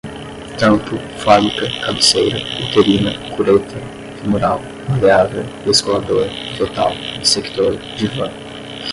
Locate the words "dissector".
7.21-7.77